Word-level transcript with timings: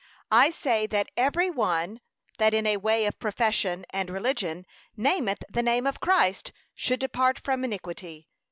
I 0.31 0.49
say, 0.49 0.87
that 0.87 1.11
every 1.15 1.51
one 1.51 2.01
that 2.39 2.55
in 2.55 2.65
a 2.65 2.77
way 2.77 3.05
of 3.05 3.19
profession 3.19 3.85
and 3.91 4.09
religion, 4.09 4.65
'nameth 4.97 5.43
the 5.47 5.61
name 5.61 5.85
of 5.85 5.99
Christ, 5.99 6.51
should 6.73 6.99
depart 6.99 7.37
from 7.39 7.63
iniquity.' 7.63 8.27